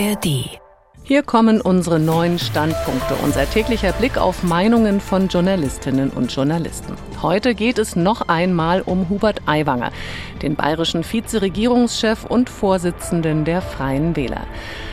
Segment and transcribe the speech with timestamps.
[0.00, 0.58] ARD.
[1.02, 6.94] Hier kommen unsere neuen Standpunkte, unser täglicher Blick auf Meinungen von Journalistinnen und Journalisten.
[7.20, 9.92] Heute geht es noch einmal um Hubert Aiwanger,
[10.40, 14.46] den bayerischen Vizeregierungschef und Vorsitzenden der Freien Wähler.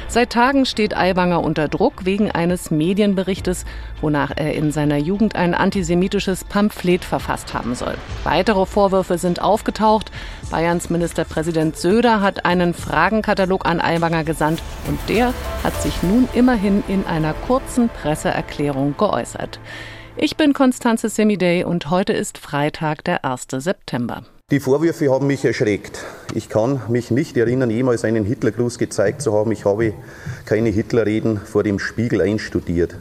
[0.10, 3.66] Seit Tagen steht Aiwanger unter Druck wegen eines Medienberichtes,
[4.00, 7.96] wonach er in seiner Jugend ein antisemitisches Pamphlet verfasst haben soll.
[8.24, 10.10] Weitere Vorwürfe sind aufgetaucht.
[10.50, 15.34] Bayerns Ministerpräsident Söder hat einen Fragenkatalog an Aiwanger gesandt und der
[15.64, 19.60] hat sich nun immerhin in einer kurzen Presseerklärung geäußert.
[20.16, 23.48] Ich bin Konstanze Semidey und heute ist Freitag, der 1.
[23.58, 24.24] September.
[24.50, 26.06] Die Vorwürfe haben mich erschreckt.
[26.34, 29.52] Ich kann mich nicht erinnern, jemals einen Hitlergruß gezeigt zu haben.
[29.52, 29.92] Ich habe
[30.46, 32.96] keine Hitlerreden vor dem Spiegel einstudiert.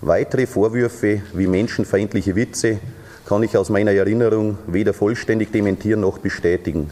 [0.00, 2.80] Weitere Vorwürfe wie menschenfeindliche Witze
[3.24, 6.90] kann ich aus meiner Erinnerung weder vollständig dementieren noch bestätigen.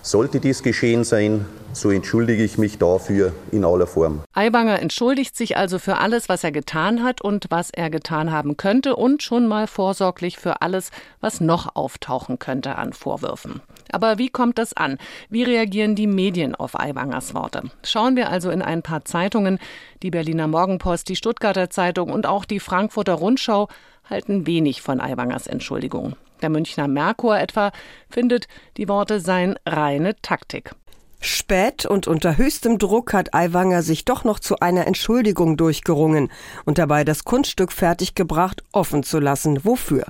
[0.00, 1.44] Sollte dies geschehen sein,
[1.76, 4.22] so entschuldige ich mich dafür in aller Form.
[4.32, 8.56] Aiwanger entschuldigt sich also für alles, was er getan hat und was er getan haben
[8.56, 13.60] könnte und schon mal vorsorglich für alles, was noch auftauchen könnte an Vorwürfen.
[13.92, 14.98] Aber wie kommt das an?
[15.28, 17.62] Wie reagieren die Medien auf Aiwangers Worte?
[17.84, 19.58] Schauen wir also in ein paar Zeitungen.
[20.02, 23.68] Die Berliner Morgenpost, die Stuttgarter Zeitung und auch die Frankfurter Rundschau
[24.08, 26.16] halten wenig von Aiwangers Entschuldigung.
[26.42, 27.72] Der Münchner Merkur etwa
[28.10, 30.72] findet, die Worte seien reine Taktik.
[31.20, 36.30] Spät und unter höchstem Druck hat Aiwanger sich doch noch zu einer Entschuldigung durchgerungen
[36.64, 39.64] und dabei das Kunststück fertiggebracht, offen zu lassen.
[39.64, 40.04] Wofür?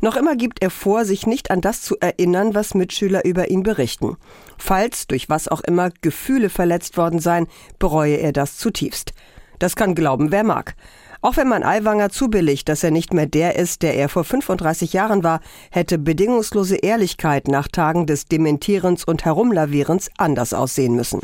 [0.00, 3.62] Noch immer gibt er vor, sich nicht an das zu erinnern, was Mitschüler über ihn
[3.62, 4.16] berichten.
[4.58, 7.46] Falls, durch was auch immer, Gefühle verletzt worden seien,
[7.78, 9.12] bereue er das zutiefst.
[9.58, 10.74] Das kann glauben, wer mag.
[11.22, 14.94] Auch wenn man Aiwanger zubilligt, dass er nicht mehr der ist, der er vor 35
[14.94, 15.40] Jahren war,
[15.70, 21.20] hätte bedingungslose Ehrlichkeit nach Tagen des Dementierens und Herumlavierens anders aussehen müssen.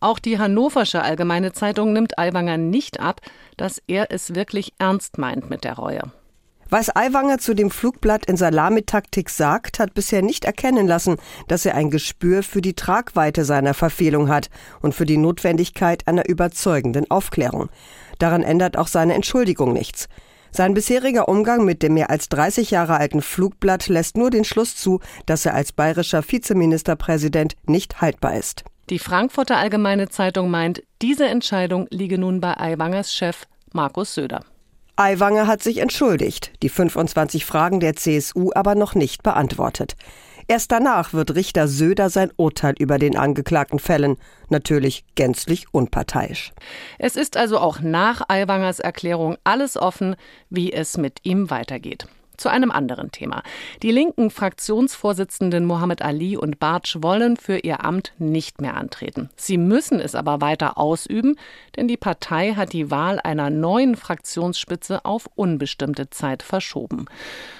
[0.00, 3.20] Auch die Hannoversche Allgemeine Zeitung nimmt Aiwanger nicht ab,
[3.56, 6.02] dass er es wirklich ernst meint mit der Reue.
[6.72, 11.16] Was Aiwanger zu dem Flugblatt in Salamitaktik sagt, hat bisher nicht erkennen lassen,
[11.46, 14.48] dass er ein Gespür für die Tragweite seiner Verfehlung hat
[14.80, 17.68] und für die Notwendigkeit einer überzeugenden Aufklärung.
[18.18, 20.08] Daran ändert auch seine Entschuldigung nichts.
[20.50, 24.74] Sein bisheriger Umgang mit dem mehr als 30 Jahre alten Flugblatt lässt nur den Schluss
[24.74, 28.64] zu, dass er als bayerischer Vizeministerpräsident nicht haltbar ist.
[28.88, 33.42] Die Frankfurter Allgemeine Zeitung meint, diese Entscheidung liege nun bei Aiwangers Chef
[33.74, 34.40] Markus Söder.
[34.96, 39.96] Aiwanger hat sich entschuldigt, die 25 Fragen der CSU aber noch nicht beantwortet.
[40.48, 44.16] Erst danach wird Richter Söder sein Urteil über den Angeklagten fällen,
[44.48, 46.52] natürlich gänzlich unparteiisch.
[46.98, 50.16] Es ist also auch nach Aiwangers Erklärung alles offen,
[50.50, 52.06] wie es mit ihm weitergeht.
[52.36, 53.42] Zu einem anderen Thema.
[53.82, 59.30] Die linken Fraktionsvorsitzenden Mohammed Ali und Bartsch wollen für ihr Amt nicht mehr antreten.
[59.36, 61.36] Sie müssen es aber weiter ausüben,
[61.76, 67.06] denn die Partei hat die Wahl einer neuen Fraktionsspitze auf unbestimmte Zeit verschoben.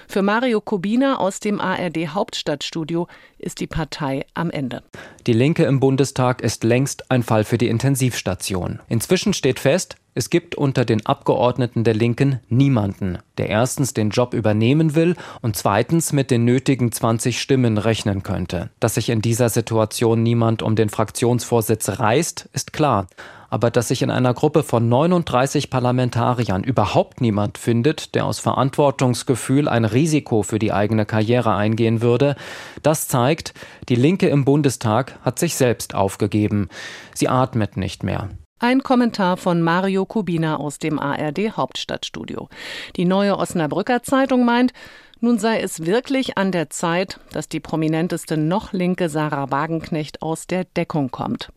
[0.08, 3.08] Für Mario Kubina aus dem ARD Hauptstadtstudio
[3.38, 4.82] ist die Partei am Ende.
[5.26, 8.80] Die Linke im Bundestag ist längst ein Fall für die Intensivstation.
[8.88, 14.34] Inzwischen steht fest, es gibt unter den Abgeordneten der Linken niemanden, der erstens den Job
[14.34, 18.68] übernehmen will und zweitens mit den nötigen 20 Stimmen rechnen könnte.
[18.78, 23.06] Dass sich in dieser Situation niemand um den Fraktionsvorsitz reißt, ist klar.
[23.48, 29.68] Aber dass sich in einer Gruppe von 39 Parlamentariern überhaupt niemand findet, der aus Verantwortungsgefühl
[29.68, 32.36] ein Risiko für die eigene Karriere eingehen würde,
[32.82, 33.54] das zeigt,
[33.88, 36.68] die Linke im Bundestag hat sich selbst aufgegeben.
[37.14, 38.28] Sie atmet nicht mehr.
[38.62, 42.48] Ein Kommentar von Mario Kubina aus dem ARD Hauptstadtstudio.
[42.94, 44.72] Die neue Osnabrücker Zeitung meint,
[45.18, 50.46] nun sei es wirklich an der Zeit, dass die prominenteste noch linke Sarah Wagenknecht aus
[50.46, 51.48] der Deckung kommt.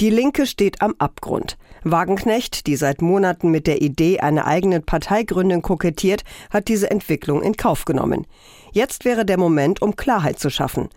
[0.00, 1.58] Die Linke steht am Abgrund.
[1.84, 7.58] Wagenknecht, die seit Monaten mit der Idee einer eigenen Parteigründung kokettiert, hat diese Entwicklung in
[7.58, 8.26] Kauf genommen.
[8.72, 10.88] Jetzt wäre der Moment, um Klarheit zu schaffen.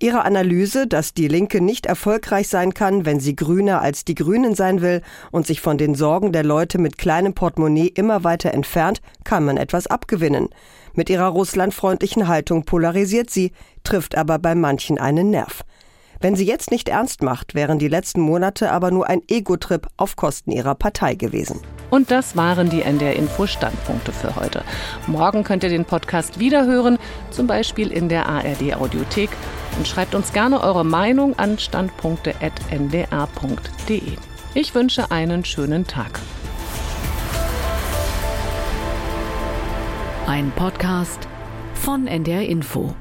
[0.00, 4.54] Ihre Analyse, dass die Linke nicht erfolgreich sein kann, wenn sie grüner als die Grünen
[4.54, 5.02] sein will
[5.32, 9.56] und sich von den Sorgen der Leute mit kleinem Portemonnaie immer weiter entfernt, kann man
[9.56, 10.50] etwas abgewinnen.
[10.94, 13.50] Mit ihrer russlandfreundlichen Haltung polarisiert sie,
[13.82, 15.64] trifft aber bei manchen einen Nerv.
[16.20, 20.14] Wenn sie jetzt nicht ernst macht, wären die letzten Monate aber nur ein Ego-Trip auf
[20.14, 21.60] Kosten ihrer Partei gewesen.
[21.90, 24.62] Und das waren die NDR Info Standpunkte für heute.
[25.08, 26.98] Morgen könnt ihr den Podcast wiederhören,
[27.30, 29.30] zum Beispiel in der ARD Audiothek.
[29.78, 34.02] Und schreibt uns gerne eure Meinung an standpunkte.ndr.de.
[34.54, 36.18] Ich wünsche einen schönen Tag.
[40.26, 41.28] Ein Podcast
[41.74, 42.96] von NDR Info.